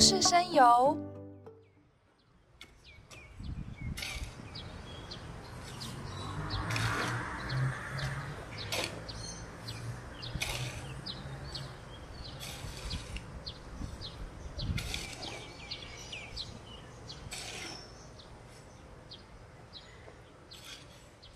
[0.00, 0.39] 是谁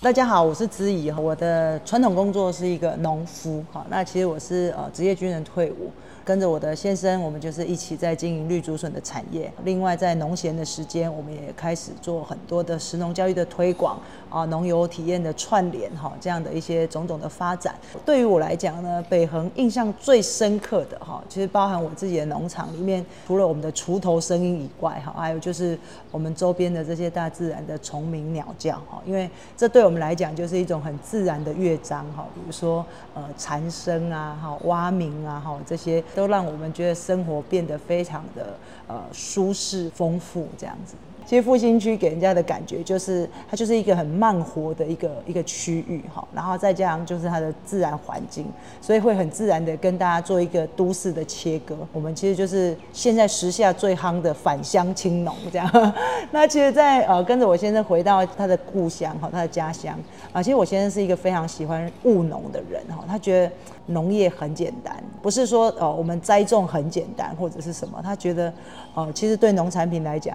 [0.00, 3.84] 大家好，我是子怡我的传统工作是一个农夫哈。
[3.90, 5.90] 那其实我是呃职业军人退伍。
[6.24, 9.50] 跟着我的先生，我们就是一起在经营绿竹笋的产业。
[9.64, 13.98] 另外，在农闲的时间，我们也开始做很多的食农教育的推广
[14.28, 17.74] 啊，农游体验的串联哈，这样的一些种种的发展。
[18.04, 25.78] 对于我来讲呢，北横印象最深刻的哈，其实包含我自己的农场里面，除了我们的锄头声音以外哈，还有就是
[26.10, 36.04] 我们周边的这些大自然的虫鸣鸟叫哈，因为这对我们来讲就是一种很自然的乐章哈，比如说呃蝉声啊哈，蛙鸣啊哈这些。
[36.14, 38.56] 都让我们觉得生活变得非常的
[38.88, 40.96] 呃舒适丰富这样子。
[41.28, 48.46] 其实复兴区给人家的感觉就是，它就是一个很慢活的一个一个区域哈，然后再加上就是它的自然环境，
[48.80, 51.76] 所以会很自然的跟大家做一个都市的切割。
[51.92, 55.94] 我们其实就是现在时下最夯的返乡青农这样。
[56.32, 59.94] 那其实，在呃跟着我先生回到他的故乡哈，他的家乡
[60.32, 63.52] 啊，其实我先生是一个非常喜欢务农的人哈，他觉得
[63.84, 68.50] 农业很简单，不是说呃我们栽种很简单或者是什么，他觉得
[68.94, 70.34] 呃其实对农产品来讲。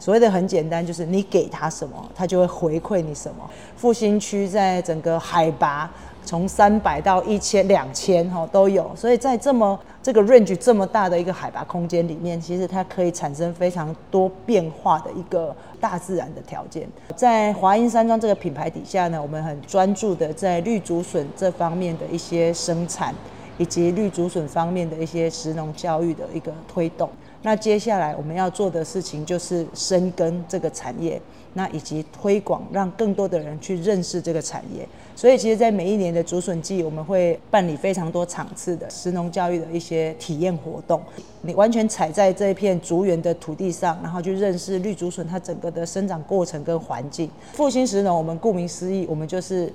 [0.00, 3.48] 所谓的很简单，就是你给他什么，他就会回馈你什么。
[3.76, 5.88] 复兴区在整个海拔
[6.24, 16.88] 从三百到一千、两千哈都有，所以在这么这个 range 这么大的一个海拔空间里面，其实它可以产生非常多变化的一个大自然的条件。
[17.14, 23.14] 在华阴山庄这个品牌底下呢，我们很专注的在绿竹笋这方面的一些生产，
[23.60, 27.10] 以及绿竹笋方面的一些食农教育的一个推动。
[27.42, 31.20] 那接下来我们要做的事情就是深耕这个产业，
[31.52, 34.88] 那以及推广，让更多的人去认识这个产业。
[35.14, 41.02] 所以，其实，在每一年的竹笋季，我们会办理非常多场次的食农教育的一些体验活动。
[41.42, 47.30] 你完全踩在这片竹园的土地上，然后去认识绿竹笋它整个的生长过程跟环境。
[47.52, 49.70] 复兴食农，我们顾名思义，我们就是。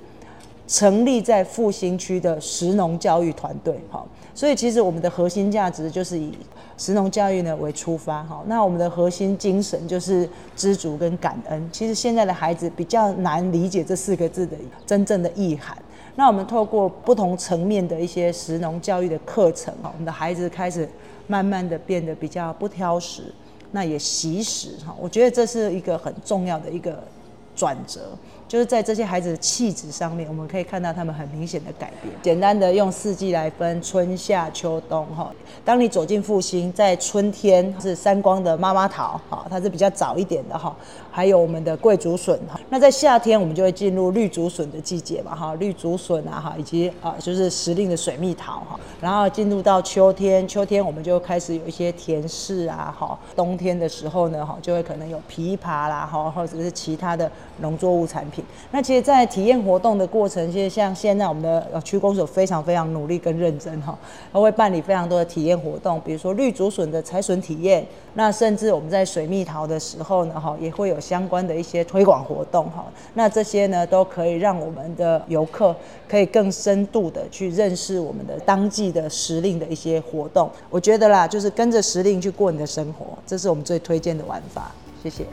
[0.66, 6.32] 成立在复兴区的食农教育团队，好，所以其实我们的核心价值就是以
[6.76, 11.68] 食农教育呢为出发，好，那我们的核心精神就是知足跟感恩。
[11.72, 15.76] 其实现在的孩子比较难理解这四个字的真正的意涵。
[16.16, 20.88] 那我们透过不同层面的一些食农教育的课程，哈，我们的孩子开始
[21.26, 23.32] 慢慢的变得比较不挑食，
[23.70, 27.04] 那也习食，哈，我觉得这是一个很重要的一个
[27.56, 28.10] 转折。
[28.48, 32.14] 就是在这些孩子的气质上面，我们可以看到他们很明显的改变。
[32.22, 35.32] 简单的用四季来分，春夏秋冬哈。
[35.64, 40.76] 当你走进复兴，在春天是三光的妈妈桃，哈，它是比较早一点的哈。
[41.16, 42.60] 还有我们的桂竹笋哈。
[42.68, 45.54] 那在夏天，我们就会进入绿竹笋的季节嘛哈。
[45.54, 48.78] 绿竹笋啊哈，以及啊就是时令的水蜜桃哈。
[49.00, 53.18] 然后进入到秋天，秋天我们就开始有一些甜柿啊哈。
[53.34, 57.32] 冬天的时候呢哈，就会可能有枇杷啦哈，或者是其他的
[57.62, 58.44] 农作物产品。
[58.70, 63.98] 那其实，在体验活动的过程，其实像现在我们的区公所非常非常努力跟认真哈，
[64.30, 72.84] 他会办理非常多的体验活动，比如说绿竹笋的采笋体验，那甚至我们在水蜜桃的时候呢哈，也会有相关的一些推广活动哈。
[73.14, 75.74] 那这些呢，都可以让我们的游客
[76.08, 80.50] 可以更深度的去认识我们的当季的时令的一些活动。
[80.68, 84.72] 我觉得啦，就是跟着时令去过你的生活，这是我们最推荐的玩法。
[85.02, 85.24] 谢谢。